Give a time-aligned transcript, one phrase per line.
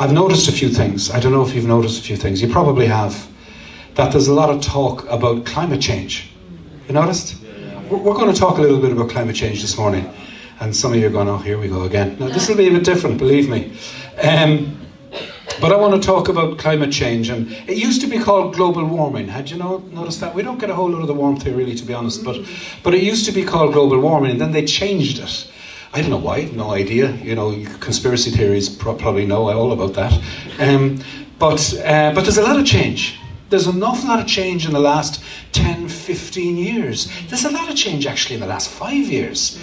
[0.00, 1.10] I've noticed a few things.
[1.10, 2.40] I don't know if you've noticed a few things.
[2.40, 3.28] You probably have.
[3.96, 6.30] That there's a lot of talk about climate change.
[6.88, 7.36] You noticed?
[7.90, 10.10] We're going to talk a little bit about climate change this morning.
[10.58, 12.16] And some of you are going, oh, here we go again.
[12.18, 13.76] Now, this will be a bit different, believe me.
[14.22, 14.80] Um,
[15.60, 17.28] but I want to talk about climate change.
[17.28, 19.28] And it used to be called global warming.
[19.28, 20.34] Had you know, noticed that?
[20.34, 22.24] We don't get a whole lot of the warmth here, really, to be honest.
[22.24, 22.38] But,
[22.82, 25.46] but it used to be called global warming, and then they changed it.
[25.92, 27.10] I don't know why, no idea.
[27.16, 30.12] You know, conspiracy theories probably know all about that.
[30.60, 31.02] Um,
[31.38, 33.18] but, uh, but there's a lot of change.
[33.48, 35.22] There's an awful lot of change in the last
[35.52, 37.10] 10, 15 years.
[37.28, 39.58] There's a lot of change actually in the last five years.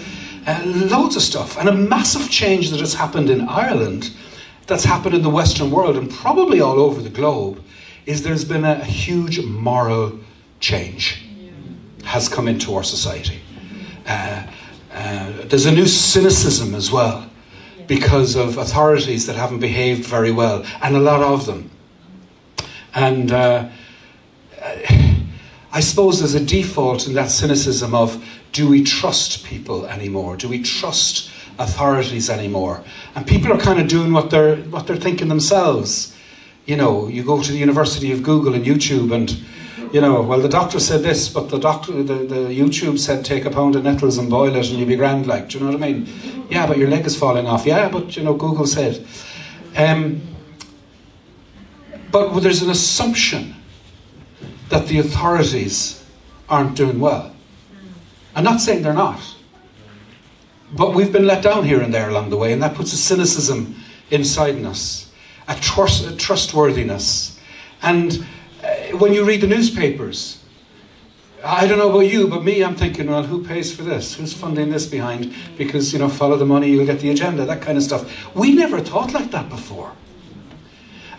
[0.45, 1.57] Uh, loads of stuff.
[1.57, 4.11] And a massive change that has happened in Ireland,
[4.65, 7.63] that's happened in the Western world, and probably all over the globe,
[8.05, 10.19] is there's been a, a huge moral
[10.59, 11.23] change
[12.03, 13.39] has come into our society.
[14.05, 14.43] Uh,
[14.97, 17.29] uh, there's a new cynicism as well
[17.85, 21.69] because of authorities that haven't behaved very well, and a lot of them.
[22.95, 23.69] And uh,
[25.71, 30.35] I suppose there's a default in that cynicism of do we trust people anymore?
[30.35, 32.83] Do we trust authorities anymore?
[33.15, 36.15] And people are kind of doing what they're what they're thinking themselves.
[36.65, 39.29] You know, you go to the University of Google and YouTube and
[39.91, 43.45] you know, well, the doctor said this, but the doctor, the, the YouTube said take
[43.45, 45.71] a pound of nettles and boil it and you'll be grand, like, do you know
[45.71, 46.47] what I mean?
[46.49, 47.65] Yeah, but your leg is falling off.
[47.65, 49.05] Yeah, but, you know, Google said.
[49.75, 50.21] Um,
[52.11, 53.55] but there's an assumption
[54.69, 56.03] that the authorities
[56.49, 57.33] aren't doing well.
[58.35, 59.21] I'm not saying they're not.
[60.73, 62.97] But we've been let down here and there along the way, and that puts a
[62.97, 63.75] cynicism
[64.11, 65.11] inside in us,
[65.47, 67.39] a, trust, a trustworthiness.
[67.81, 68.25] And
[68.93, 70.43] when you read the newspapers,
[71.43, 74.15] I don't know about you, but me, I'm thinking, well, who pays for this?
[74.15, 75.33] Who's funding this behind?
[75.57, 78.35] Because, you know, follow the money, you'll get the agenda, that kind of stuff.
[78.35, 79.91] We never thought like that before.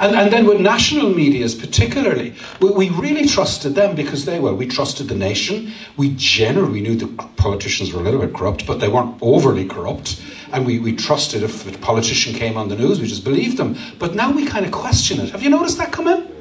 [0.01, 4.55] And, and then with national medias particularly, we, we really trusted them because they were.
[4.55, 5.73] We trusted the nation.
[5.97, 10.23] We generally knew the politicians were a little bit corrupt, but they weren't overly corrupt.
[10.53, 13.77] And we, we trusted if a politician came on the news, we just believed them.
[13.99, 15.31] But now we kind of question it.
[15.31, 16.38] Have you noticed that come in?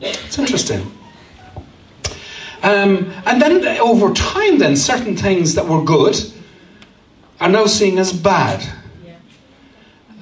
[0.00, 0.92] It's interesting.
[2.62, 6.16] Um, and then over time, then certain things that were good
[7.40, 8.68] are now seen as bad,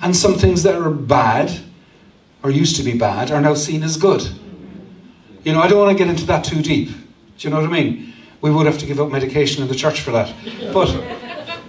[0.02, 1.50] and some things that are bad
[2.42, 4.22] or used to be bad are now seen as good.
[5.44, 6.88] You know, I don't want to get into that too deep.
[6.88, 6.94] Do
[7.38, 8.12] you know what I mean?
[8.40, 10.34] We would have to give up medication in the church for that.
[10.72, 10.92] But,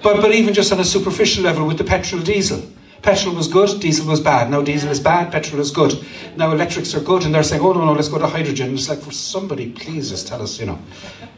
[0.03, 2.61] but, but even just on a superficial level with the petrol diesel.
[3.01, 4.49] Petrol was good, diesel was bad.
[4.49, 5.93] Now diesel is bad, petrol is good.
[6.35, 8.73] Now electrics are good, and they're saying, oh no, no, let's go to hydrogen.
[8.73, 10.79] It's like, for somebody, please just tell us, you know.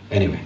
[0.10, 0.42] Anyway.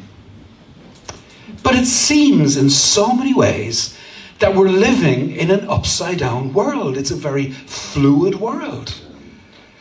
[1.61, 3.97] But it seems in so many ways
[4.39, 6.97] that we're living in an upside down world.
[6.97, 8.93] It's a very fluid world.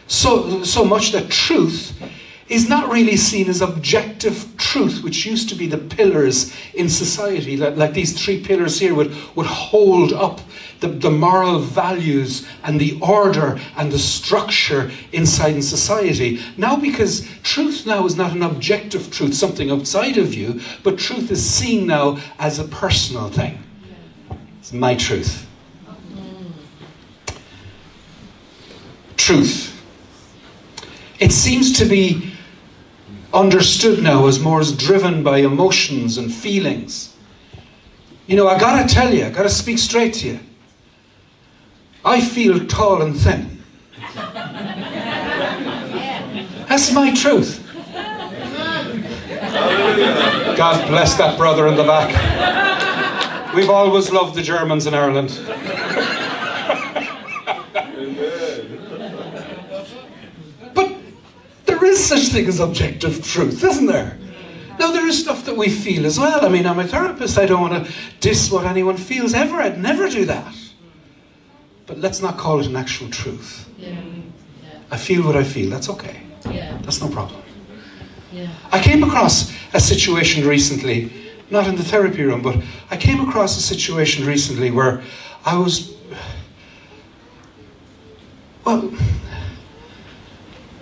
[0.06, 2.00] So, so much that truth
[2.48, 7.56] is not really seen as objective truth, which used to be the pillars in society.
[7.56, 10.40] Like, like these three pillars here would, would hold up
[10.82, 16.42] the, the moral values and the order and the structure inside in society.
[16.58, 21.30] Now, because truth now is not an objective truth, something outside of you, but truth
[21.30, 23.62] is seen now as a personal thing.
[24.58, 25.46] It's my truth.
[29.16, 29.80] Truth.
[31.20, 32.32] It seems to be
[33.32, 37.16] understood now as more as driven by emotions and feelings.
[38.26, 40.40] You know, I gotta tell you, I gotta speak straight to you.
[42.04, 43.62] I feel tall and thin.
[46.68, 47.60] That's my truth.
[50.56, 53.54] God bless that brother in the back.
[53.54, 55.28] We've always loved the Germans in Ireland.
[60.74, 60.96] But
[61.66, 64.18] there is such thing as objective truth, isn't there?
[64.78, 66.44] Now, there is stuff that we feel as well.
[66.44, 67.38] I mean, I'm a therapist.
[67.38, 69.56] I don't want to diss what anyone feels ever.
[69.56, 70.54] I'd never do that.
[71.86, 73.68] But let's not call it an actual truth.
[73.78, 73.96] Yeah.
[74.90, 75.70] I feel what I feel.
[75.70, 76.20] That's okay.
[76.50, 76.78] Yeah.
[76.82, 77.42] That's no problem.
[78.32, 78.48] Yeah.
[78.70, 81.10] I came across a situation recently,
[81.50, 82.56] not in the therapy room, but
[82.90, 85.02] I came across a situation recently where
[85.44, 85.94] I was,
[88.64, 88.92] well,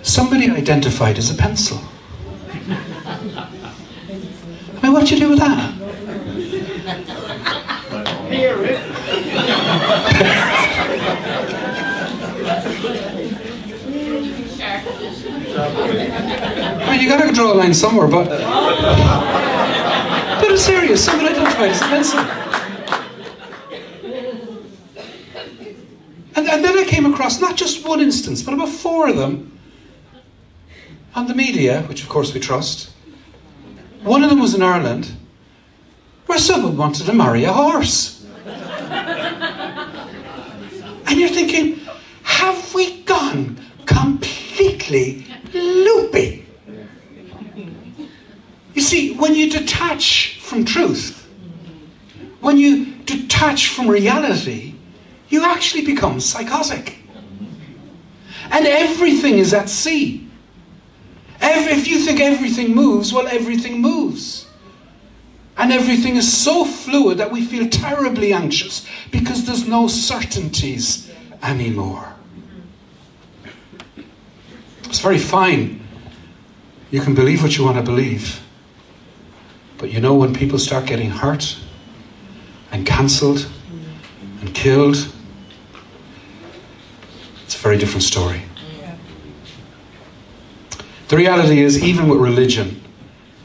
[0.03, 1.79] Somebody identified as a pencil.
[2.69, 3.51] I
[4.83, 5.75] mean, what do you do with that?
[16.83, 18.29] I mean, you gotta draw a line somewhere, but.
[20.41, 22.21] But it's serious, somebody identified as pencil.
[26.37, 29.59] And, and then I came across not just one instance, but about four of them
[31.15, 32.91] on the media, which of course we trust.
[34.03, 35.13] One of them was in Ireland,
[36.27, 38.25] where someone wanted to marry a horse.
[41.07, 41.81] and you're thinking,
[42.23, 45.27] have we gone completely
[48.81, 51.29] You see, when you detach from truth,
[52.41, 54.75] when you detach from reality,
[55.29, 56.97] you actually become psychotic.
[58.51, 60.27] And everything is at sea.
[61.43, 64.47] Every, if you think everything moves, well, everything moves.
[65.59, 71.13] And everything is so fluid that we feel terribly anxious because there's no certainties
[71.43, 72.15] anymore.
[74.85, 75.87] It's very fine.
[76.91, 78.41] You can believe what you want to believe.
[79.81, 81.57] But you know, when people start getting hurt
[82.71, 83.51] and cancelled
[84.43, 85.11] and killed,
[87.45, 88.43] it's a very different story.
[91.09, 92.83] The reality is, even with religion,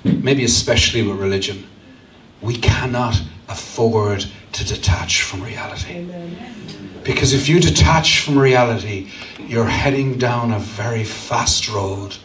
[0.04, 1.66] maybe especially with religion,
[2.42, 6.06] we cannot afford to detach from reality.
[7.04, 9.10] Because if you detach from reality,
[9.40, 12.18] you're heading down a very fast road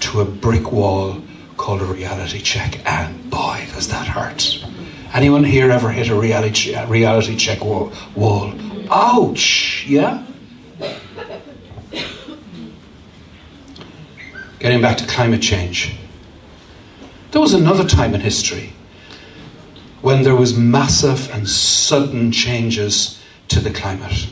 [0.00, 1.20] to a brick wall
[1.60, 4.64] called a reality check, and boy, does that hurt.
[5.12, 8.54] Anyone here ever hit a reality, reality check wall, wall?
[8.90, 10.24] Ouch, yeah?
[14.58, 15.96] Getting back to climate change.
[17.32, 18.72] There was another time in history
[20.00, 24.28] when there was massive and sudden changes to the climate.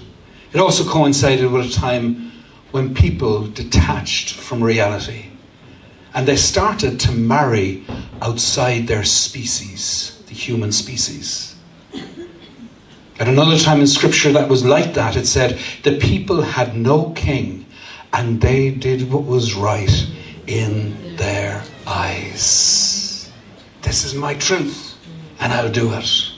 [0.54, 2.32] It also coincided with a time
[2.70, 5.27] when people detached from reality
[6.18, 7.84] and they started to marry
[8.20, 11.54] outside their species, the human species.
[13.20, 17.10] At another time in scripture that was like that, it said, The people had no
[17.10, 17.66] king,
[18.12, 20.08] and they did what was right
[20.48, 23.30] in their eyes.
[23.82, 24.98] This is my truth,
[25.38, 26.32] and I'll do it.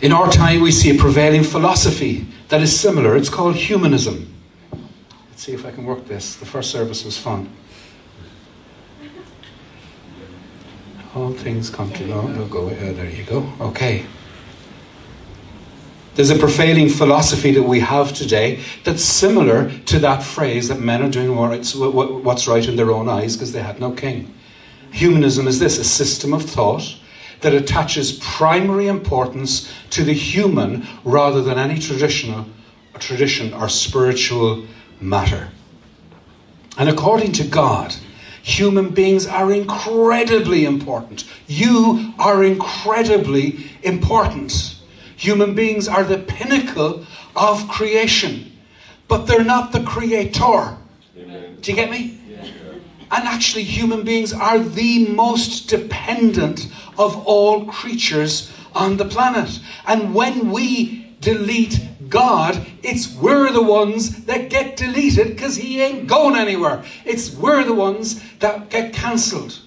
[0.00, 3.18] In our time, we see a prevailing philosophy that is similar.
[3.18, 4.37] It's called humanism.
[5.38, 6.34] See if I can work this.
[6.34, 7.48] The first service was fun.
[11.14, 12.30] All things come to naught.
[12.30, 12.96] No, go ahead.
[12.96, 13.48] There you go.
[13.60, 14.04] Okay.
[16.16, 21.04] There's a prevailing philosophy that we have today that's similar to that phrase that men
[21.04, 24.34] are doing what's right in their own eyes because they had no king.
[24.90, 26.96] Humanism is this a system of thought
[27.42, 32.44] that attaches primary importance to the human rather than any traditional
[32.98, 34.66] tradition or spiritual
[35.00, 35.48] matter.
[36.76, 37.94] And according to God,
[38.42, 41.24] human beings are incredibly important.
[41.46, 44.76] You are incredibly important.
[45.16, 47.04] Human beings are the pinnacle
[47.34, 48.52] of creation,
[49.08, 50.76] but they're not the creator.
[51.16, 51.58] Amen.
[51.60, 52.18] Do you get me?
[53.10, 56.68] And actually, human beings are the most dependent
[56.98, 59.60] of all creatures on the planet.
[59.86, 66.06] And when we delete God, it's we're the ones that get deleted because he ain't
[66.06, 66.84] going anywhere.
[67.04, 69.60] It's we're the ones that get cancelled.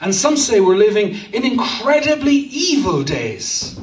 [0.00, 3.78] And some say we're living in incredibly evil days.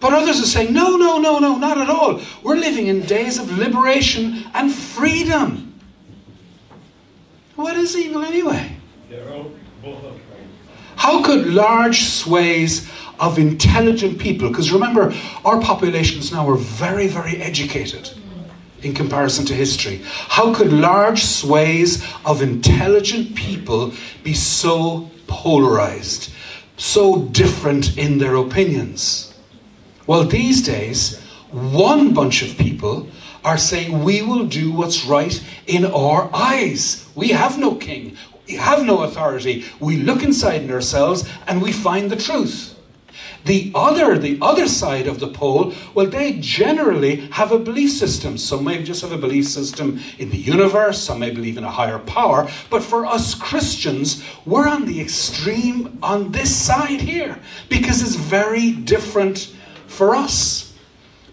[0.00, 2.20] But others are saying, no, no, no, no, not at all.
[2.42, 5.78] We're living in days of liberation and freedom.
[7.54, 8.76] What is evil anyway?
[11.00, 12.86] How could large swathes
[13.18, 15.14] of intelligent people, because remember,
[15.46, 18.10] our populations now are very, very educated
[18.82, 20.02] in comparison to history.
[20.04, 26.34] How could large swathes of intelligent people be so polarized,
[26.76, 29.32] so different in their opinions?
[30.06, 31.18] Well, these days,
[31.50, 33.08] one bunch of people
[33.42, 37.08] are saying we will do what's right in our eyes.
[37.14, 38.18] We have no king,
[38.50, 39.64] we have no authority.
[39.78, 42.76] We look inside in ourselves and we find the truth.
[43.44, 48.36] The other, the other side of the pole, well, they generally have a belief system.
[48.36, 51.70] Some may just have a belief system in the universe, some may believe in a
[51.70, 52.50] higher power.
[52.70, 57.38] But for us Christians, we're on the extreme on this side here
[57.68, 59.54] because it's very different
[59.86, 60.74] for us.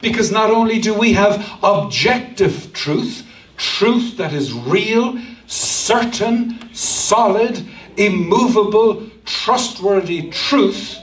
[0.02, 3.26] Because not only do we have objective truth,
[3.58, 6.60] truth that is real, certain,
[7.08, 7.66] solid,
[7.98, 10.98] immovable, trustworthy truth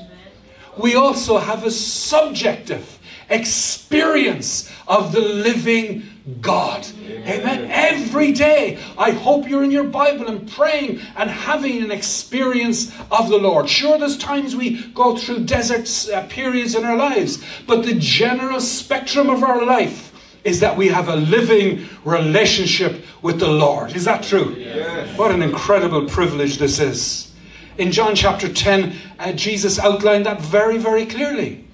[0.76, 2.99] we also have a subjective
[3.30, 6.02] experience of the living
[6.40, 6.87] God.
[7.06, 7.70] Amen.
[7.70, 13.28] Every day, I hope you're in your Bible and praying and having an experience of
[13.28, 13.68] the Lord.
[13.68, 18.61] Sure, there's times we go through desert uh, periods in our lives, but the general
[18.61, 20.13] spectrum of our life
[20.45, 23.97] is that we have a living relationship with the Lord.
[23.97, 24.55] Is that true?
[24.59, 25.19] Yes.
[25.19, 27.33] What an incredible privilege this is.
[27.79, 31.67] In John chapter 10, uh, Jesus outlined that very, very clearly.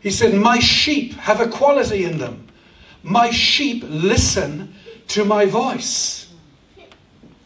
[0.00, 2.46] He said, My sheep have a quality in them.
[3.02, 4.74] My sheep listen
[5.08, 6.32] to my voice.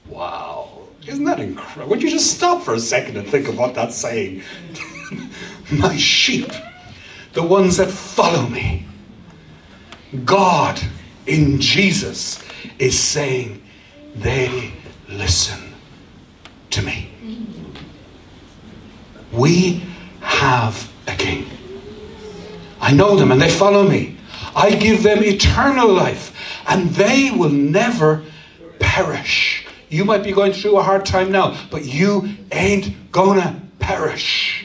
[0.07, 0.89] Wow.
[1.07, 1.89] Isn't that incredible?
[1.91, 4.43] Would you just stop for a second and think of what that's saying?
[5.73, 6.51] my sheep,
[7.33, 8.88] the ones that follow me.
[10.25, 10.81] God
[11.27, 12.43] in Jesus
[12.79, 13.63] is saying,
[14.15, 14.73] they
[15.09, 15.75] listen
[16.71, 17.11] to me.
[19.33, 19.83] We
[20.21, 21.47] have a king.
[22.81, 24.17] I know them and they follow me.
[24.55, 26.35] I give them eternal life,
[26.67, 28.25] and they will never
[28.79, 29.67] perish.
[29.89, 34.58] You might be going through a hard time now, but you ain't gonna perish.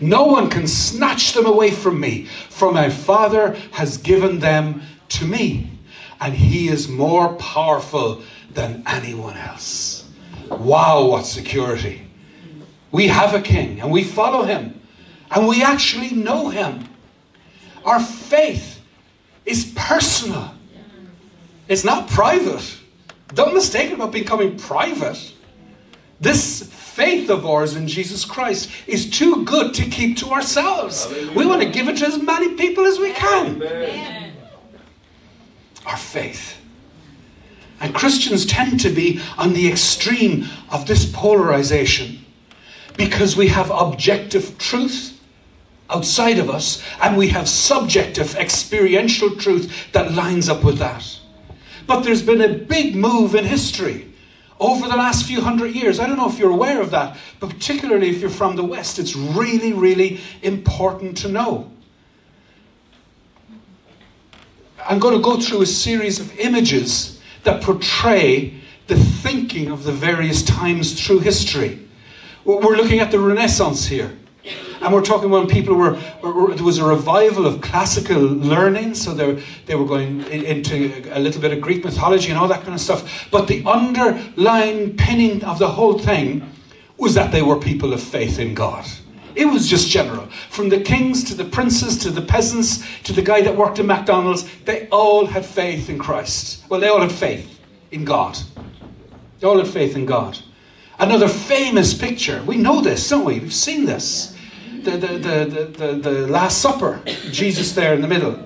[0.00, 5.24] No one can snatch them away from me, for my Father has given them to
[5.24, 5.70] me,
[6.20, 10.08] and He is more powerful than anyone else.
[10.50, 12.06] Wow, what security!
[12.90, 14.80] We have a king, and we follow him,
[15.30, 16.88] and we actually know him.
[17.84, 18.80] Our faith
[19.44, 20.52] is personal,
[21.68, 22.76] it's not private.
[23.34, 25.34] Don't mistake it about becoming private.
[26.18, 26.62] This
[26.98, 31.04] faith of ours in Jesus Christ is too good to keep to ourselves.
[31.04, 31.38] Hallelujah.
[31.38, 33.62] We want to give it to as many people as we can.
[33.62, 34.32] Amen.
[35.86, 36.60] Our faith.
[37.78, 42.26] And Christians tend to be on the extreme of this polarization
[42.96, 45.20] because we have objective truth
[45.88, 51.18] outside of us, and we have subjective, experiential truth that lines up with that.
[51.86, 54.07] But there's been a big move in history
[54.60, 56.00] over the last few hundred years.
[56.00, 58.98] I don't know if you're aware of that, but particularly if you're from the West,
[58.98, 61.70] it's really, really important to know.
[64.84, 68.54] I'm going to go through a series of images that portray
[68.86, 71.86] the thinking of the various times through history.
[72.44, 74.16] We're looking at the Renaissance here.
[74.80, 79.42] And we're talking when people were, there was a revival of classical learning, so they,
[79.66, 82.80] they were going into a little bit of Greek mythology and all that kind of
[82.80, 83.28] stuff.
[83.30, 86.48] But the underlying pinning of the whole thing
[86.96, 88.86] was that they were people of faith in God.
[89.34, 90.26] It was just general.
[90.50, 93.86] From the kings to the princes to the peasants to the guy that worked in
[93.86, 96.64] McDonald's, they all had faith in Christ.
[96.68, 98.36] Well, they all had faith in God.
[99.38, 100.38] They all had faith in God.
[100.98, 103.38] Another famous picture, we know this, don't we?
[103.38, 104.36] We've seen this
[104.96, 108.38] the, the, the, the, the Last Supper, Jesus there in the middle.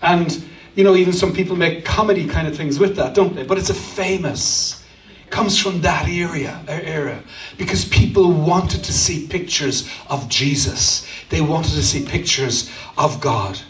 [0.00, 3.44] And, you know, even some people make comedy kind of things with that, don't they?
[3.44, 4.84] But it's a famous,
[5.30, 7.22] comes from that area, er, era,
[7.58, 11.06] because people wanted to see pictures of Jesus.
[11.28, 13.60] They wanted to see pictures of God.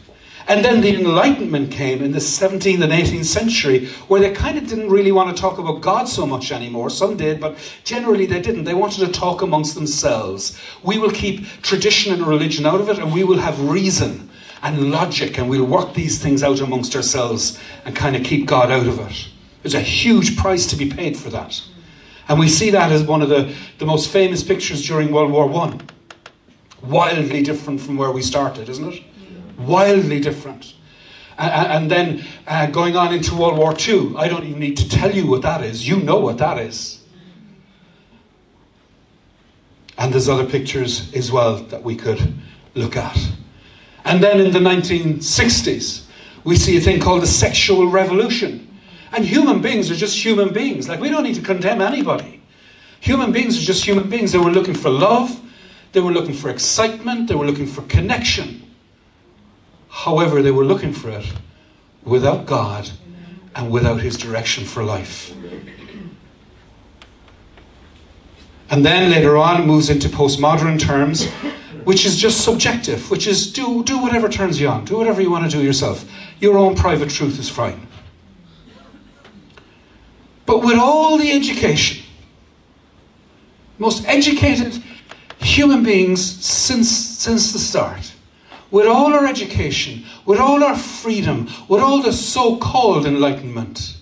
[0.49, 4.67] And then the Enlightenment came in the 17th and 18th century, where they kind of
[4.67, 6.91] didn't really want to talk about God so much anymore.
[6.91, 8.65] Some did, but generally they didn't.
[8.65, 10.59] They wanted to talk amongst themselves.
[10.83, 14.31] We will keep tradition and religion out of it, and we will have reason
[14.63, 18.71] and logic, and we'll work these things out amongst ourselves and kind of keep God
[18.71, 19.29] out of it.
[19.63, 21.63] There's a huge price to be paid for that.
[22.29, 25.53] And we see that as one of the, the most famous pictures during World War
[25.53, 25.79] I.
[26.83, 29.03] Wildly different from where we started, isn't it?
[29.67, 30.75] Wildly different.
[31.39, 35.11] And, then uh, going on into World War II, I don't even need to tell
[35.11, 35.89] you what that is.
[35.89, 37.03] You know what that is.
[39.99, 42.35] And there's other pictures as well that we could
[42.75, 43.19] look at.
[44.05, 46.05] And then in the 1960s,
[46.45, 48.69] we see a thing called the sexual revolution.
[49.13, 50.89] And human beings are just human beings.
[50.89, 52.43] Like, we don't need to condemn anybody.
[53.01, 54.33] Human beings are just human beings.
[54.33, 55.41] They were looking for love,
[55.93, 58.63] they were looking for excitement, they were looking for connection.
[59.93, 61.31] However, they were looking for it
[62.03, 62.91] without God
[63.55, 65.35] and without His direction for life.
[68.71, 71.29] And then later on moves into postmodern terms,
[71.85, 75.31] which is just subjective, which is do, do whatever turns you on, do whatever you
[75.31, 76.11] want to do yourself.
[76.41, 77.87] Your own private truth is fine.
[80.47, 82.03] But with all the education,
[83.79, 84.83] most educated
[85.39, 88.13] human beings since, since the start,
[88.73, 93.99] with all our education, with all our freedom, with all the so called enlightenment,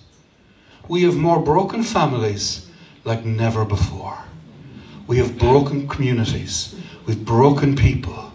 [0.87, 2.67] we have more broken families
[3.03, 4.17] like never before.
[5.07, 6.73] We have broken communities,
[7.05, 8.31] we've broken people.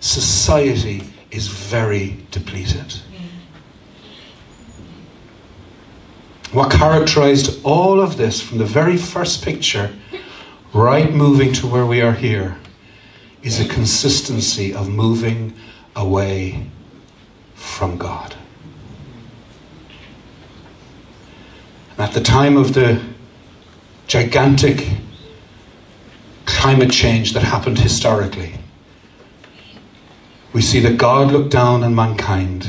[0.00, 2.94] Society is very depleted.
[6.52, 9.94] What characterized all of this from the very first picture,
[10.72, 12.56] right moving to where we are here,
[13.42, 15.52] is a consistency of moving
[15.96, 16.68] away
[17.54, 18.36] from God.
[21.92, 23.02] And At the time of the
[24.06, 24.86] gigantic
[26.44, 28.60] climate change that happened historically,
[30.52, 32.68] we see that God looked down on mankind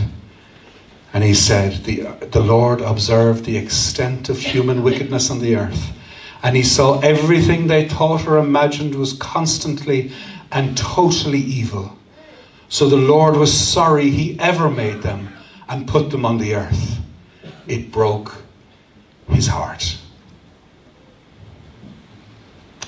[1.13, 5.91] and he said, the, the Lord observed the extent of human wickedness on the earth,
[6.43, 10.11] and he saw everything they thought or imagined was constantly
[10.51, 11.96] and totally evil.
[12.69, 15.33] So the Lord was sorry he ever made them
[15.69, 16.99] and put them on the earth.
[17.67, 18.43] It broke
[19.29, 19.97] his heart.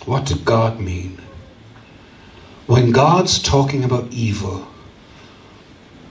[0.05, 1.21] What did God mean?
[2.67, 4.67] When God's talking about evil,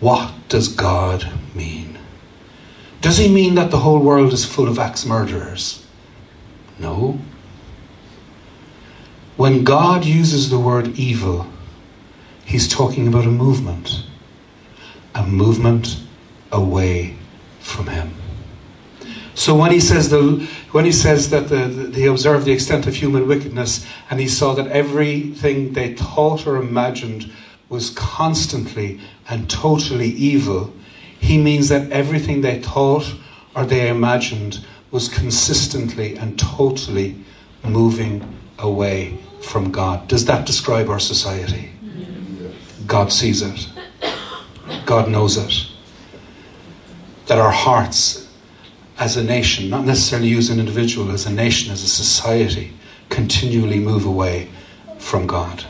[0.00, 1.98] what does God mean?
[3.00, 5.86] Does he mean that the whole world is full of axe murderers?
[6.78, 7.18] No.
[9.36, 11.46] When God uses the word evil,
[12.48, 14.04] he's talking about a movement,
[15.14, 16.02] a movement
[16.50, 17.14] away
[17.60, 18.14] from him.
[19.34, 22.86] So when he says the, when he says that the, the, he observed the extent
[22.86, 27.30] of human wickedness and he saw that everything they thought or imagined
[27.68, 30.72] was constantly and totally evil,
[31.20, 33.14] he means that everything they thought
[33.54, 37.14] or they imagined was consistently and totally
[37.62, 38.26] moving
[38.58, 40.08] away from God.
[40.08, 41.72] Does that describe our society?
[42.88, 43.68] God sees it.
[44.86, 45.68] God knows it.
[47.26, 48.34] That our hearts
[48.98, 52.72] as a nation, not necessarily you as an individual, as a nation, as a society,
[53.10, 54.48] continually move away
[54.98, 55.64] from God.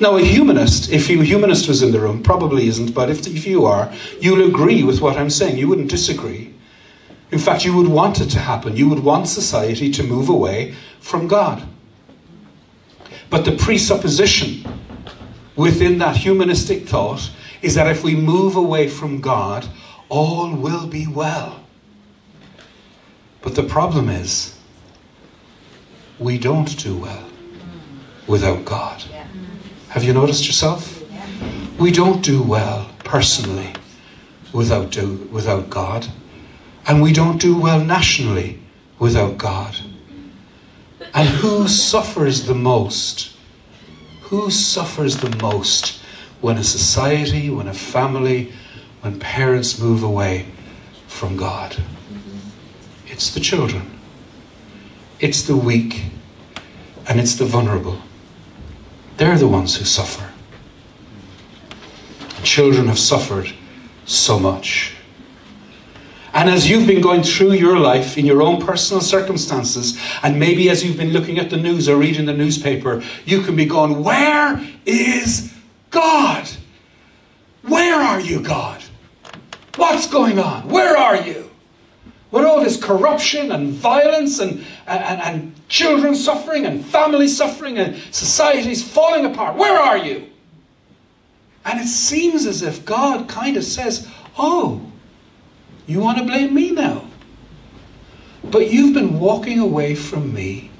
[0.00, 3.46] Now, a humanist, if a humanist was in the room, probably isn't, but if, if
[3.46, 5.58] you are, you'll agree with what I'm saying.
[5.58, 6.54] You wouldn't disagree.
[7.30, 8.76] In fact, you would want it to happen.
[8.76, 11.62] You would want society to move away from God.
[13.28, 14.64] But the presupposition
[15.56, 17.30] within that humanistic thought
[17.62, 19.66] is that if we move away from God,
[20.08, 21.64] all will be well.
[23.42, 24.58] But the problem is,
[26.18, 27.28] we don't do well
[28.26, 29.02] without God.
[29.88, 31.02] Have you noticed yourself?
[31.78, 33.72] We don't do well personally
[34.52, 36.06] without, do, without God.
[36.86, 38.60] And we don't do well nationally
[38.98, 39.76] without God.
[41.14, 43.35] And who suffers the most?
[44.26, 46.00] Who suffers the most
[46.40, 48.52] when a society, when a family,
[49.00, 50.46] when parents move away
[51.06, 51.76] from God?
[53.06, 53.98] It's the children,
[55.20, 56.06] it's the weak,
[57.08, 58.00] and it's the vulnerable.
[59.16, 60.32] They're the ones who suffer.
[62.42, 63.52] Children have suffered
[64.06, 64.95] so much.
[66.36, 70.68] And as you've been going through your life in your own personal circumstances, and maybe
[70.68, 74.04] as you've been looking at the news or reading the newspaper, you can be going,
[74.04, 75.54] Where is
[75.90, 76.46] God?
[77.62, 78.82] Where are you, God?
[79.76, 80.68] What's going on?
[80.68, 81.50] Where are you?
[82.30, 87.96] With all this corruption and violence and, and, and children suffering and family suffering and
[88.10, 90.28] societies falling apart, where are you?
[91.64, 94.92] And it seems as if God kind of says, Oh,
[95.86, 97.04] you want to blame me now.
[98.44, 100.70] But you've been walking away from me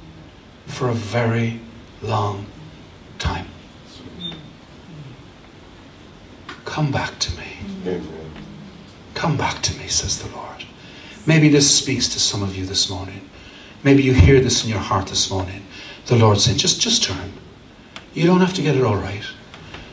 [0.66, 1.60] for a very
[2.02, 2.46] long
[3.18, 3.46] time.
[6.64, 8.02] Come back to me.
[9.14, 10.64] Come back to me, says the Lord.
[11.24, 13.28] Maybe this speaks to some of you this morning.
[13.82, 15.66] Maybe you hear this in your heart this morning.
[16.06, 17.32] The Lord saying, just, just turn.
[18.14, 19.24] You don't have to get it all right.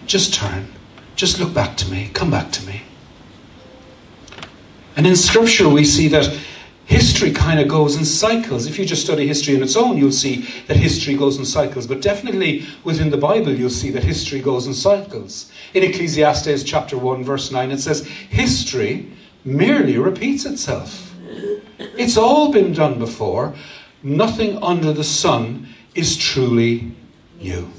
[0.06, 0.67] Just turn.
[1.15, 2.10] Just look back to me.
[2.13, 2.82] Come back to me.
[4.95, 6.25] And in Scripture, we see that
[6.86, 8.67] history kind of goes in cycles.
[8.67, 11.88] If you just study history on its own, you'll see that history goes in cycles.
[11.88, 15.51] But definitely within the Bible, you'll see that history goes in cycles.
[15.73, 19.12] In Ecclesiastes chapter 1, verse 9, it says, History
[19.45, 21.13] merely repeats itself.
[21.79, 23.56] It's all been done before.
[24.03, 26.91] Nothing under the sun is truly
[27.39, 27.71] new.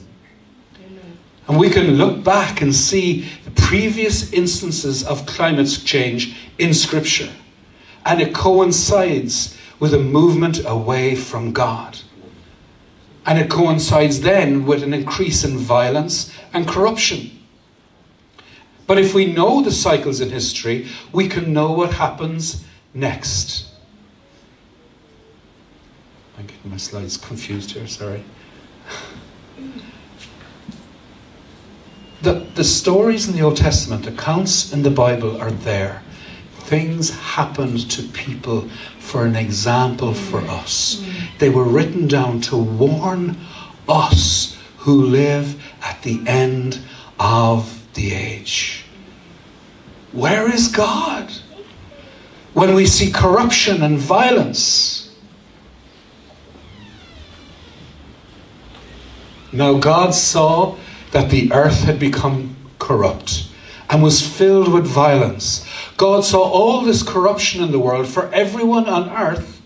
[1.46, 7.30] And we can look back and see the previous instances of climate change in Scripture.
[8.06, 11.98] And it coincides with a movement away from God.
[13.26, 17.30] And it coincides then with an increase in violence and corruption.
[18.86, 23.66] But if we know the cycles in history, we can know what happens next.
[26.38, 28.24] I'm getting my slides confused here, sorry.
[32.24, 36.02] the, the stories in the Old Testament, accounts in the Bible are there.
[36.64, 41.04] things happened to people for an example for us.
[41.38, 43.36] They were written down to warn
[43.86, 46.80] us who live at the end
[47.20, 48.86] of the age.
[50.12, 51.30] Where is God?
[52.54, 55.14] When we see corruption and violence.
[59.52, 60.76] Now, God saw
[61.14, 63.46] that the earth had become corrupt
[63.88, 65.64] and was filled with violence.
[65.96, 69.62] God saw all this corruption in the world, for everyone on earth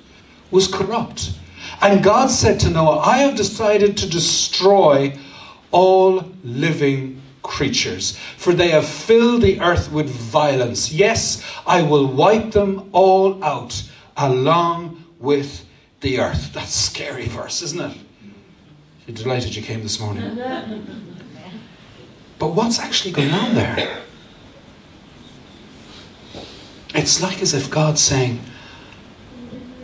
[0.50, 1.32] was corrupt.
[1.80, 5.18] And God said to Noah, I have decided to destroy
[5.70, 10.92] all living creatures, for they have filled the earth with violence.
[10.92, 13.84] Yes, I will wipe them all out
[14.18, 15.64] along with
[16.02, 16.52] the earth.
[16.52, 17.96] That's scary verse, isn't it?
[19.06, 20.36] You're delighted you came this morning.
[22.38, 24.02] But what's actually going on there?
[26.94, 28.40] It's like as if God's saying,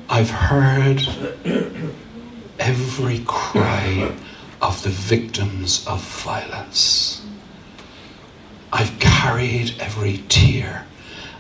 [0.09, 1.01] I've heard
[2.59, 4.15] every cry
[4.63, 7.27] of the victims of violence.
[8.73, 10.87] I've carried every tear,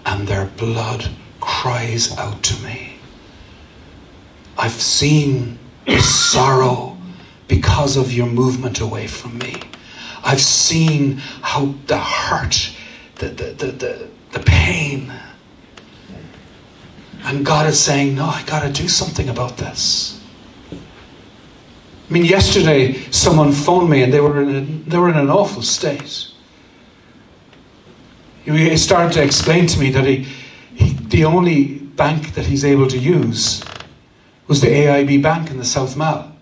[0.06, 2.96] and their blood cries out to me.
[4.56, 5.58] I've seen
[5.98, 6.96] sorrow
[7.48, 9.54] because of your movement away from me.
[10.24, 12.74] I've seen how the hurt,
[13.16, 15.12] the, the, the, the, the pain,
[17.24, 20.20] and God is saying, No, I got to do something about this.
[20.72, 24.60] I mean, yesterday someone phoned me and they were in, a,
[24.90, 26.28] they were in an awful state.
[28.44, 30.26] He started to explain to me that he,
[30.74, 33.64] he, the only bank that he's able to use
[34.46, 36.33] was the AIB bank in the South Mall.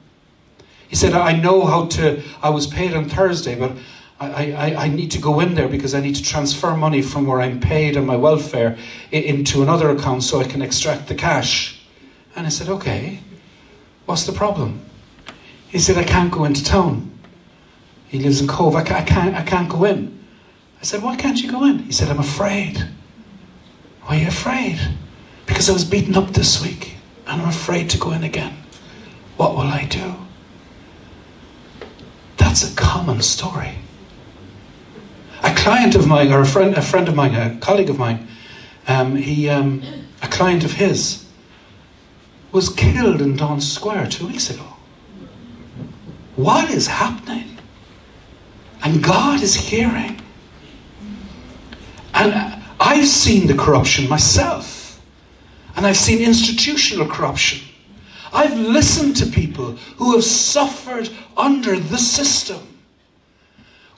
[0.93, 3.73] He said, I know how to, I was paid on Thursday, but
[4.21, 7.27] I, I, I need to go in there because I need to transfer money from
[7.27, 8.77] where I'm paid on my welfare
[9.11, 11.81] into another account so I can extract the cash.
[12.37, 13.21] And I said, okay,
[14.05, 14.85] what's the problem?
[15.69, 17.19] He said, I can't go into town.
[18.09, 18.77] He lives in Cobh.
[18.77, 20.23] I I can't, I can't go in.
[20.79, 21.79] I said, why can't you go in?
[21.79, 22.87] He said, I'm afraid.
[24.03, 24.79] Why are you afraid?
[25.47, 28.59] Because I was beaten up this week and I'm afraid to go in again.
[29.39, 30.17] What will I do?
[32.53, 33.79] That's a common story.
[35.43, 38.29] A client of mine, or a friend, a friend of mine, a colleague of mine,
[38.87, 39.83] um, he, um,
[40.21, 41.27] a client of his,
[42.53, 44.67] was killed in Daunt Square two weeks ago.
[46.37, 47.57] What is happening?
[48.85, 50.21] And God is hearing.
[52.13, 55.01] And I've seen the corruption myself.
[55.75, 57.67] And I've seen institutional corruption.
[58.33, 62.67] I've listened to people who have suffered under the system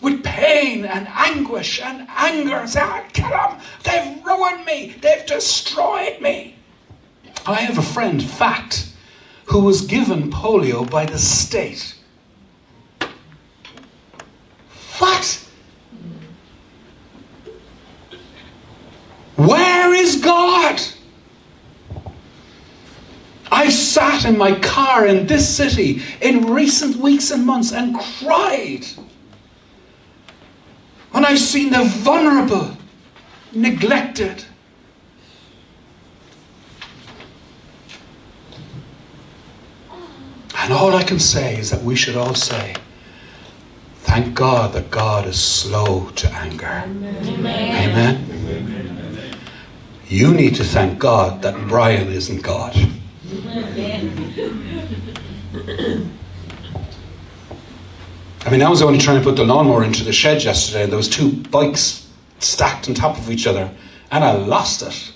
[0.00, 2.66] with pain and anguish and anger.
[2.66, 3.60] Say, I kill them.
[3.84, 4.96] They've ruined me.
[5.00, 6.56] They've destroyed me.
[7.46, 8.92] I have a friend, fact,
[9.46, 11.94] who was given polio by the state.
[14.98, 15.48] What?
[19.36, 20.80] Where is God?
[23.74, 28.84] I sat in my car in this city in recent weeks and months and cried
[31.10, 32.76] when I've seen the vulnerable
[33.50, 34.44] neglected.
[40.56, 42.76] And all I can say is that we should all say,
[44.02, 46.84] Thank God that God is slow to anger.
[46.84, 47.26] Amen.
[47.26, 48.30] Amen.
[48.30, 49.38] Amen.
[50.06, 52.76] You need to thank God that Brian isn't God.
[58.46, 60.92] I mean, I was only trying to put the lawnmower into the shed yesterday, and
[60.92, 63.70] there was two bikes stacked on top of each other,
[64.10, 65.12] and I lost it.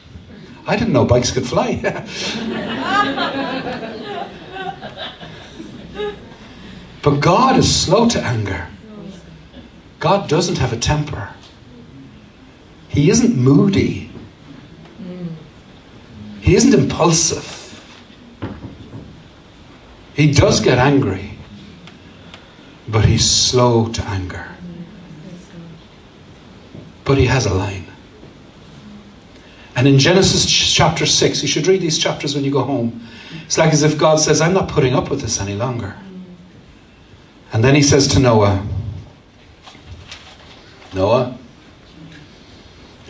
[0.66, 1.76] I didn't know bikes could fly.
[7.02, 8.66] but God is slow to anger.
[10.00, 11.33] God doesn't have a temper.
[12.88, 14.11] He isn't moody.
[16.40, 17.58] He isn't impulsive.
[20.18, 21.38] He does get angry
[22.88, 24.48] but he's slow to anger.
[27.04, 27.87] But he has a line.
[29.76, 33.07] And in Genesis chapter 6, you should read these chapters when you go home.
[33.44, 35.94] It's like as if God says, I'm not putting up with this any longer.
[37.52, 38.66] And then he says to Noah,
[40.94, 41.38] Noah,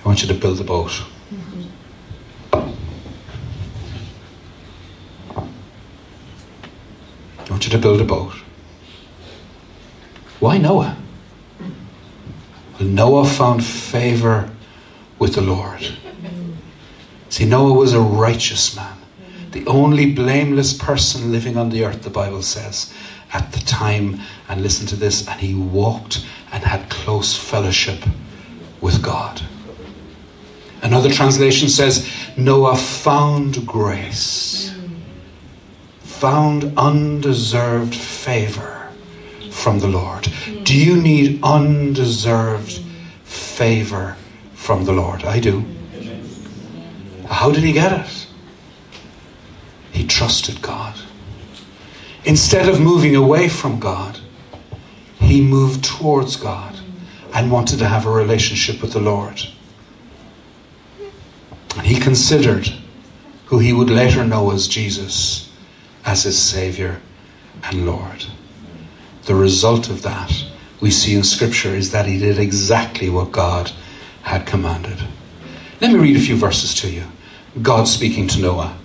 [0.03, 1.03] I want you to build a boat.
[7.59, 8.35] Want you to build a boat.
[10.39, 10.97] Why Noah?
[12.79, 14.49] Well, Noah found favor
[15.19, 15.99] with the Lord.
[17.31, 18.97] See, Noah was a righteous man,
[19.51, 22.95] the only blameless person living on the earth, the Bible says,
[23.33, 24.21] at the time.
[24.49, 28.05] And listen to this, and he walked and had close fellowship
[28.81, 29.43] with God.
[30.81, 34.73] Another translation says, Noah found grace,
[36.19, 38.91] found undeserved favor
[39.53, 40.27] from the Lord.
[40.65, 42.83] Do you need undeserved
[43.23, 44.17] favor
[44.53, 45.23] from the Lord?
[45.23, 45.65] I do.
[47.29, 48.27] How did he get it?
[49.93, 50.97] He trusted God.
[52.25, 54.19] Instead of moving away from God,
[55.21, 56.81] he moved towards God
[57.33, 59.41] and wanted to have a relationship with the Lord.
[61.77, 62.73] And he considered
[63.47, 65.48] who he would later know as Jesus
[66.09, 67.03] as his Savior
[67.65, 68.25] and Lord.
[69.27, 70.33] The result of that
[70.81, 73.73] we see in Scripture is that he did exactly what God
[74.23, 75.05] had commanded.
[75.83, 77.05] Let me read a few verses to you.
[77.61, 78.79] God speaking to Noah.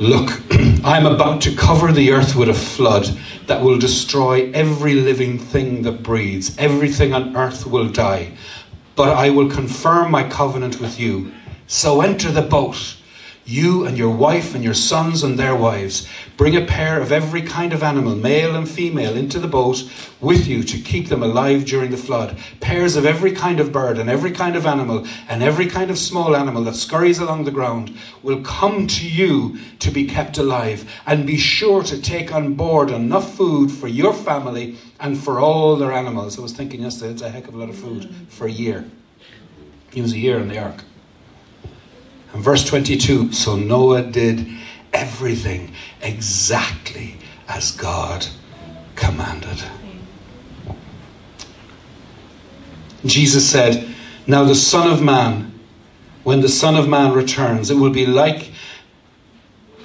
[0.00, 0.42] Look,
[0.84, 3.16] I am about to cover the earth with a flood
[3.46, 6.58] that will destroy every living thing that breathes.
[6.58, 8.32] Everything on earth will die.
[8.96, 11.32] But I will confirm my covenant with you.
[11.68, 12.96] So enter the boat
[13.44, 16.08] you and your wife and your sons and their wives.
[16.36, 19.88] Bring a pair of every kind of animal, male and female, into the boat
[20.20, 22.38] with you to keep them alive during the flood.
[22.60, 25.98] Pairs of every kind of bird and every kind of animal and every kind of
[25.98, 30.90] small animal that scurries along the ground will come to you to be kept alive.
[31.06, 35.76] And be sure to take on board enough food for your family and for all
[35.76, 36.38] their animals.
[36.38, 38.84] I was thinking yesterday, it's a heck of a lot of food for a year.
[39.92, 40.82] He was a year in the ark.
[42.34, 44.46] And verse 22 So Noah did
[44.92, 47.16] everything exactly
[47.48, 48.26] as God
[48.96, 49.62] commanded.
[53.06, 53.94] Jesus said,
[54.26, 55.58] Now the Son of Man,
[56.24, 58.50] when the Son of Man returns, it will be like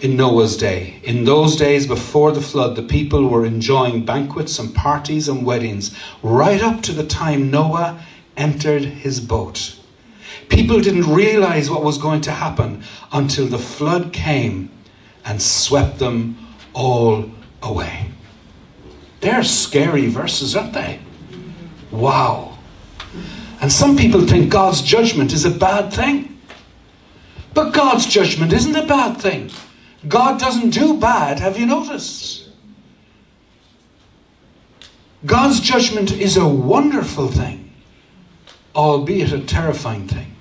[0.01, 1.01] in Noah's day.
[1.03, 5.95] In those days before the flood, the people were enjoying banquets and parties and weddings
[6.23, 8.01] right up to the time Noah
[8.37, 9.78] entered his boat.
[10.49, 14.69] People didn't realize what was going to happen until the flood came
[15.23, 16.37] and swept them
[16.73, 17.29] all
[17.61, 18.09] away.
[19.21, 20.99] They're scary verses, aren't they?
[21.91, 22.57] Wow.
[23.61, 26.39] And some people think God's judgment is a bad thing.
[27.53, 29.51] But God's judgment isn't a bad thing.
[30.07, 32.49] God doesn't do bad, have you noticed?
[35.25, 37.73] God's judgment is a wonderful thing,
[38.73, 40.35] albeit a terrifying thing.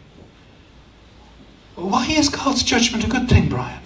[1.78, 3.80] Why is God's judgment a good thing, Brian?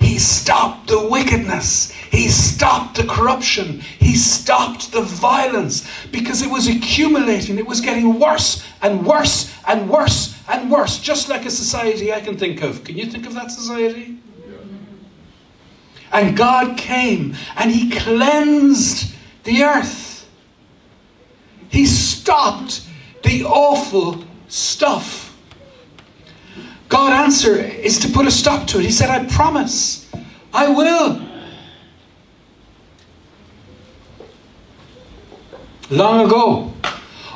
[0.00, 1.92] He stopped the wickedness.
[1.92, 3.80] He stopped the corruption.
[3.80, 7.58] He stopped the violence because it was accumulating.
[7.58, 12.20] It was getting worse and worse and worse and worse, just like a society I
[12.20, 12.82] can think of.
[12.82, 14.18] Can you think of that society?
[16.10, 20.28] And God came and He cleansed the earth.
[21.68, 22.82] He stopped
[23.22, 25.21] the awful stuff.
[26.92, 28.84] God answer is to put a stop to it.
[28.84, 30.10] He said, I promise,
[30.52, 31.26] I will.
[35.88, 36.74] Long ago,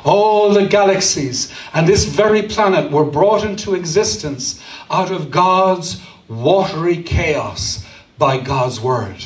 [0.05, 7.03] all the galaxies and this very planet were brought into existence out of God's watery
[7.03, 7.87] chaos
[8.19, 9.25] by God's word.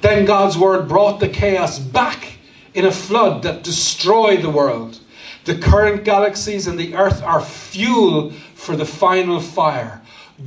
[0.00, 2.38] Then God's word brought the chaos back
[2.74, 4.98] in a flood that destroyed the world.
[5.44, 10.00] The current galaxies and the earth are fuel for the final fire.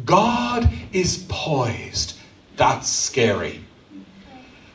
[0.03, 2.17] God is poised.
[2.57, 3.63] That's scary.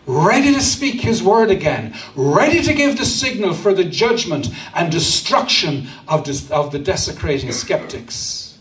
[0.07, 4.93] Ready to speak his word again, ready to give the signal for the judgment and
[4.93, 8.59] destruction of, des- of the desecrating skeptics.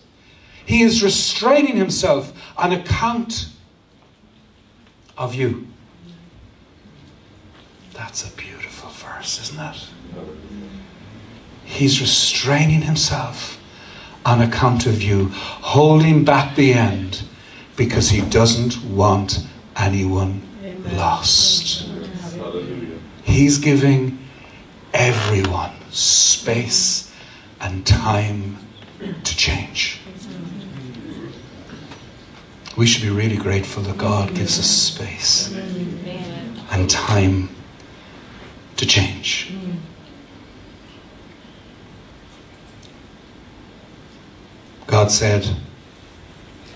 [0.65, 3.49] He is restraining himself on account
[5.17, 5.67] of you.
[7.93, 9.87] That's a beautiful verse, isn't it?
[11.65, 13.59] He's restraining himself
[14.25, 17.23] on account of you, holding back the end
[17.75, 20.97] because he doesn't want anyone Amen.
[20.97, 21.89] lost.
[23.23, 24.19] He's giving
[24.93, 27.11] everyone space
[27.59, 28.57] and time
[29.23, 29.99] to change.
[32.75, 35.55] We should be really grateful that God gives us space
[36.71, 37.49] and time
[38.77, 39.53] to change.
[44.93, 45.49] God said,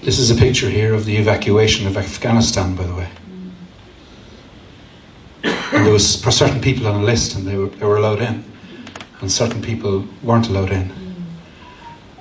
[0.01, 3.07] This is a picture here of the evacuation of Afghanistan, by the way.
[5.43, 8.43] And there was certain people on a list and they were, they were allowed in,
[9.21, 10.91] and certain people weren't allowed in.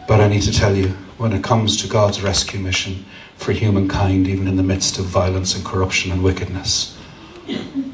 [0.06, 3.06] But I need to tell you, when it comes to God's rescue mission
[3.38, 6.94] for humankind, even in the midst of violence and corruption and wickedness.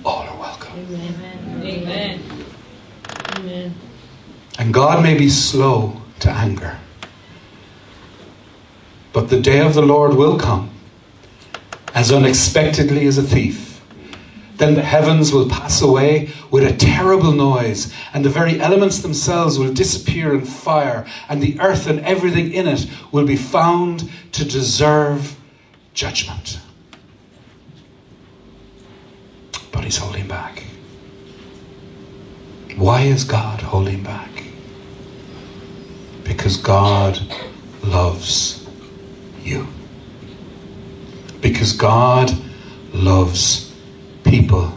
[0.04, 0.72] All are welcome.
[0.72, 1.62] Amen.
[1.62, 2.20] Amen.
[3.36, 3.74] Amen.
[4.58, 6.80] And God may be slow to anger,
[9.12, 10.70] but the day of the Lord will come
[11.94, 13.80] as unexpectedly as a thief.
[14.56, 19.58] Then the heavens will pass away with a terrible noise, and the very elements themselves
[19.58, 24.44] will disappear in fire, and the earth and everything in it will be found to
[24.44, 25.36] deserve
[25.94, 26.60] judgment.
[29.72, 30.64] But he's holding back.
[32.76, 34.30] Why is God holding back?
[36.24, 37.20] Because God
[37.82, 38.61] loves
[39.44, 39.66] you.
[41.40, 42.30] Because God
[42.92, 43.74] loves
[44.24, 44.72] people.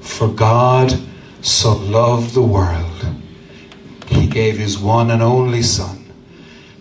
[0.00, 1.00] For God
[1.40, 3.06] so loved the world,
[4.06, 6.12] he gave his one and only Son,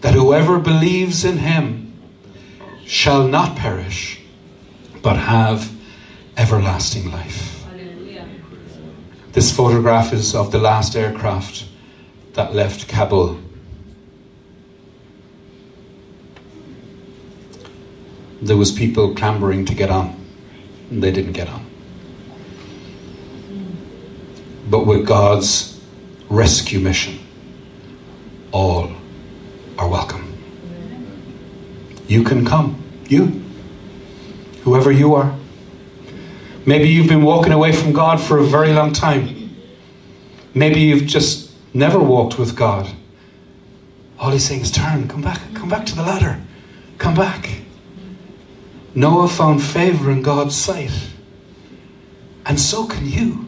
[0.01, 1.93] that whoever believes in him
[2.85, 4.21] shall not perish,
[5.01, 5.71] but have
[6.35, 7.65] everlasting life.
[9.31, 11.65] This photograph is of the last aircraft
[12.33, 13.37] that left Kabul.
[18.41, 20.15] There was people clambering to get on.
[20.89, 21.65] And they didn't get on.
[24.69, 25.79] But with God's
[26.29, 27.19] rescue mission,
[28.51, 28.91] all
[29.77, 30.33] are welcome.
[32.07, 32.81] You can come.
[33.07, 33.43] You.
[34.63, 35.35] Whoever you are.
[36.65, 39.57] Maybe you've been walking away from God for a very long time.
[40.53, 42.89] Maybe you've just never walked with God.
[44.19, 46.41] All he's saying is turn, come back, come back to the ladder.
[46.97, 47.49] Come back.
[48.99, 50.91] Noah found favor in God's sight.
[52.45, 53.47] And so can you.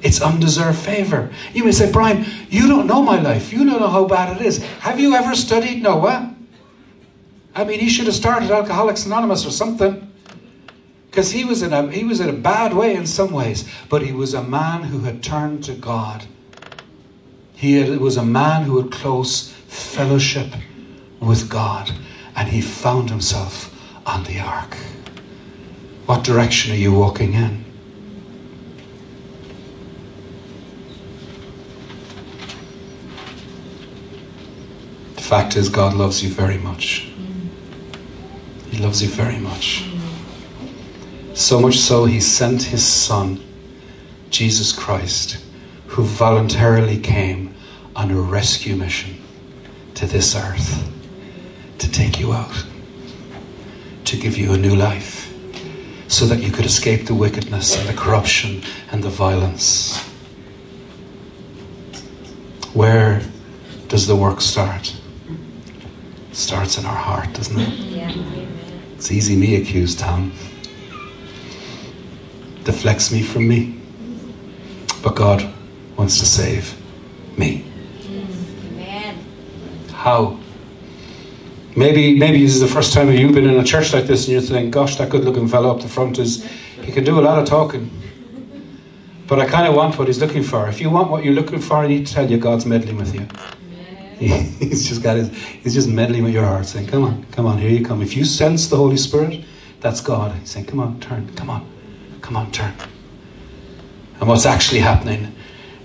[0.00, 1.32] It's undeserved favor.
[1.52, 3.52] You may say, Brian, you don't know my life.
[3.52, 4.62] You don't know how bad it is.
[4.78, 6.32] Have you ever studied Noah?
[7.52, 10.08] I mean, he should have started Alcoholics Anonymous or something.
[11.10, 14.02] Because he was in a he was in a bad way in some ways, but
[14.02, 16.26] he was a man who had turned to God.
[17.54, 20.52] He had, was a man who had close fellowship
[21.18, 21.90] with God,
[22.36, 23.75] and he found himself
[24.06, 24.76] on the ark.
[26.06, 27.64] What direction are you walking in?
[35.16, 37.10] The fact is, God loves you very much.
[38.70, 39.84] He loves you very much.
[41.34, 43.42] So much so, He sent His Son,
[44.30, 45.38] Jesus Christ,
[45.88, 47.54] who voluntarily came
[47.96, 49.20] on a rescue mission
[49.94, 50.88] to this earth
[51.78, 52.64] to take you out,
[54.06, 55.32] to give you a new life,
[56.08, 60.00] so that you could escape the wickedness and the corruption and the violence.
[62.72, 63.22] Where
[63.88, 64.94] does the work start?
[66.30, 67.68] It starts in our heart, doesn't it?
[67.68, 68.12] Yeah.
[68.94, 70.32] It's easy me accuse Tom.
[72.64, 73.80] Deflects me from me.
[75.02, 75.52] But God
[75.96, 76.74] wants to save
[77.38, 77.64] me.
[78.02, 78.72] Mm.
[78.72, 79.24] Amen.
[79.92, 80.38] How?
[81.76, 84.32] Maybe maybe this is the first time you've been in a church like this and
[84.32, 86.42] you're thinking, gosh, that good looking fellow up the front is
[86.82, 87.90] he can do a lot of talking.
[89.26, 90.68] But I kind of want what he's looking for.
[90.68, 93.14] If you want what you're looking for, I need to tell you God's meddling with
[93.14, 93.28] you.
[94.18, 97.58] he's just got his, he's just meddling with your heart, saying, Come on, come on,
[97.58, 98.00] here you come.
[98.00, 99.44] If you sense the Holy Spirit,
[99.80, 100.34] that's God.
[100.36, 101.68] He's saying, Come on, turn, come on,
[102.22, 102.72] come on, turn.
[104.18, 105.34] And what's actually happening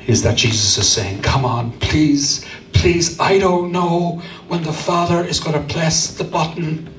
[0.08, 5.24] is that Jesus is saying, Come on, please, please, I don't know when the Father
[5.24, 6.92] is going to press the button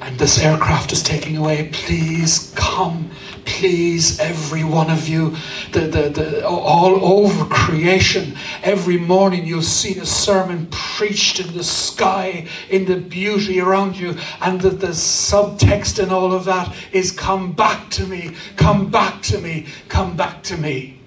[0.00, 1.68] and this aircraft is taking away.
[1.72, 3.10] Please come.
[3.44, 5.36] Please every one of you.
[5.72, 8.36] The, the, the, all over creation.
[8.62, 14.16] Every morning you'll see a sermon preached in the sky in the beauty around you
[14.40, 18.34] and the, the subtext and all of that is come back to me.
[18.56, 19.66] Come back to me.
[19.88, 20.98] Come back to me.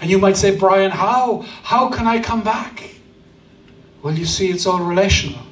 [0.00, 1.42] And you might say brian how?
[1.62, 2.90] How can i come back
[4.02, 5.42] well you see it's all relational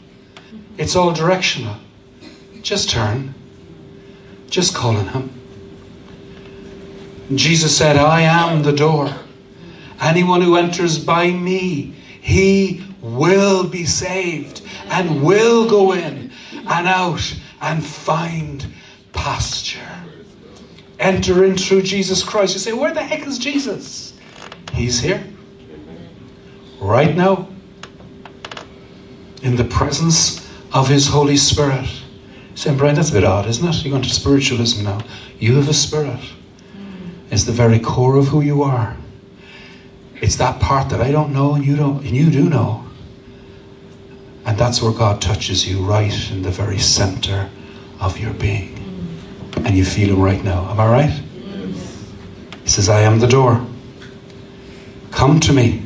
[0.76, 1.76] it's all directional
[2.62, 3.34] just turn
[4.48, 5.38] just call on him
[7.34, 9.14] Jesus said, I am the door.
[10.00, 17.38] Anyone who enters by me, he will be saved and will go in and out
[17.60, 18.66] and find
[19.12, 19.80] pasture.
[20.98, 22.54] Enter in through Jesus Christ.
[22.54, 24.14] You say, Where the heck is Jesus?
[24.72, 25.22] He's here.
[26.80, 27.48] Right now.
[29.42, 31.88] In the presence of His Holy Spirit.
[32.54, 33.84] Saying, Brian, that's a bit odd, isn't it?
[33.84, 35.00] You're going to spiritualism now.
[35.38, 36.18] You have a spirit.
[36.18, 37.10] Mm.
[37.30, 38.96] It's the very core of who you are.
[40.20, 42.84] It's that part that I don't know and you don't and you do know.
[44.44, 47.48] And And that's where God touches you right in the very center
[48.00, 48.74] of your being.
[48.74, 49.66] Mm.
[49.66, 50.68] And you feel Him right now.
[50.68, 51.22] Am I right?
[52.64, 53.64] He says, I am the door.
[55.12, 55.84] Come to me,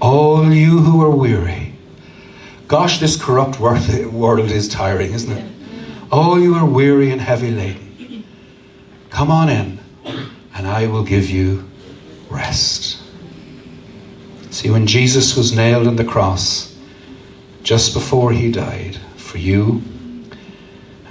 [0.00, 1.61] all you who are weary.
[2.72, 5.52] Gosh, this corrupt world is tiring, isn't it?
[6.10, 8.24] Oh, you are weary and heavy laden.
[9.10, 9.78] Come on in,
[10.54, 11.68] and I will give you
[12.30, 12.98] rest.
[14.50, 16.74] See, when Jesus was nailed on the cross,
[17.62, 19.82] just before he died, for you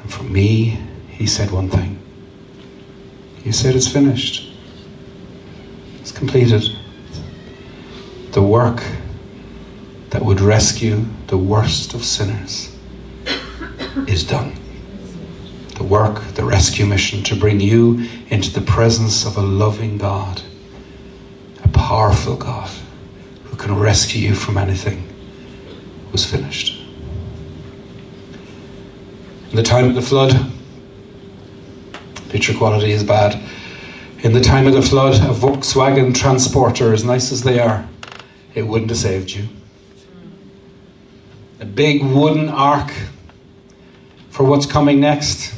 [0.02, 2.02] and for me, he said one thing.
[3.44, 4.52] He said, It's finished.
[6.00, 6.64] It's completed.
[8.32, 8.84] The work
[10.12, 12.76] that would rescue the worst of sinners
[14.08, 14.54] is done.
[15.76, 20.42] The work, the rescue mission to bring you into the presence of a loving God,
[21.64, 22.70] a powerful God
[23.46, 25.08] who can rescue you from anything,
[26.12, 26.84] was finished.
[29.50, 30.34] In the time of the flood,
[32.30, 33.42] picture quality is bad.
[34.20, 37.88] In the time of the flood, a Volkswagen transporter, as nice as they are,
[38.54, 39.48] it wouldn't have saved you.
[41.62, 42.92] A big wooden ark
[44.32, 45.54] for what's coming next,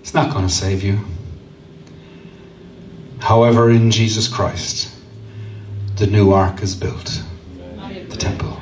[0.00, 0.98] it's not going to save you.
[3.20, 4.92] However, in Jesus Christ,
[5.94, 7.22] the new ark is built
[8.08, 8.60] the temple.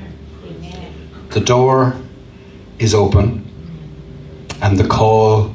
[1.31, 1.97] The door
[2.79, 3.47] is open,
[4.61, 5.55] and the call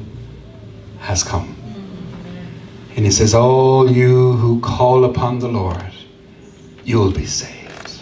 [0.98, 1.54] has come.
[2.96, 5.92] And he says, All you who call upon the Lord,
[6.84, 8.00] you will be saved.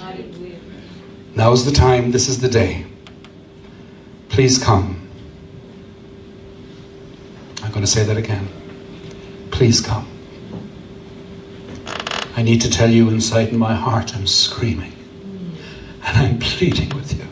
[1.34, 2.86] Now's the time, this is the day.
[4.32, 4.98] Please come.
[7.62, 8.48] I'm going to say that again.
[9.50, 10.08] Please come.
[12.34, 14.94] I need to tell you inside in my heart, I'm screaming
[16.06, 17.26] and I'm pleading with you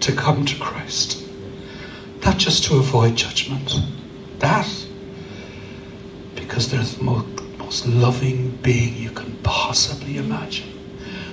[0.00, 1.24] to come to Christ.
[2.24, 3.72] Not just to avoid judgment,
[4.40, 4.68] that,
[6.34, 10.70] because there's the most, most loving being you can possibly imagine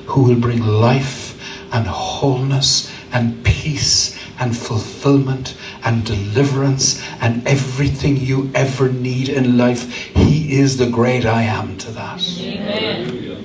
[0.05, 1.33] who will bring life
[1.73, 9.93] and wholeness and peace and fulfillment and deliverance and everything you ever need in life.
[9.93, 12.21] He is the great I am to that.
[12.39, 13.43] Amen.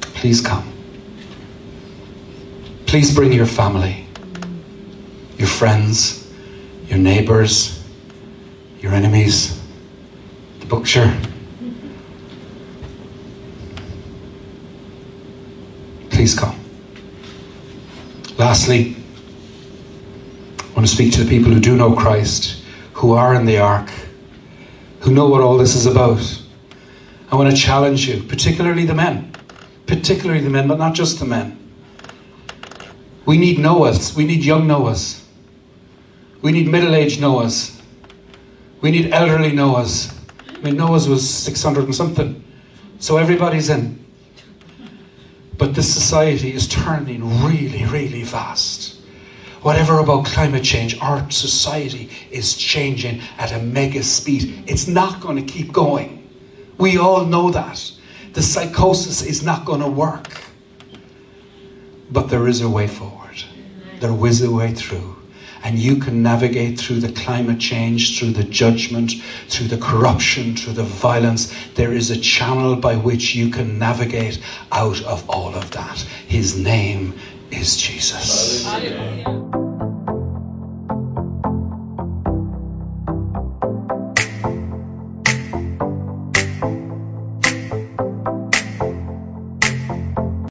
[0.00, 0.72] Please come.
[2.86, 4.06] Please bring your family,
[5.36, 6.32] your friends,
[6.88, 7.84] your neighbors,
[8.80, 9.60] your enemies,
[10.60, 11.14] the bookshare
[16.26, 16.58] Please come.
[18.36, 18.96] Lastly,
[20.58, 22.64] I want to speak to the people who do know Christ,
[22.94, 23.88] who are in the ark,
[25.02, 26.42] who know what all this is about.
[27.30, 29.36] I want to challenge you, particularly the men,
[29.86, 31.56] particularly the men, but not just the men.
[33.24, 34.16] We need Noahs.
[34.16, 35.22] We need young Noahs.
[36.42, 37.80] We need middle aged Noahs.
[38.80, 40.12] We need elderly Noahs.
[40.48, 42.42] I mean, Noah's was 600 and something.
[42.98, 44.05] So everybody's in.
[45.58, 49.00] But this society is turning really, really fast.
[49.62, 54.64] Whatever about climate change, our society is changing at a mega speed.
[54.66, 56.28] It's not going to keep going.
[56.78, 57.90] We all know that.
[58.34, 60.42] The psychosis is not going to work.
[62.10, 63.42] But there is a way forward,
[63.98, 65.15] there is a way through
[65.66, 69.14] and you can navigate through the climate change, through the judgment,
[69.48, 71.52] through the corruption, through the violence.
[71.74, 74.38] There is a channel by which you can navigate
[74.70, 75.98] out of all of that.
[76.28, 77.18] His name
[77.50, 78.64] is Jesus.
[78.64, 79.45] Hallelujah.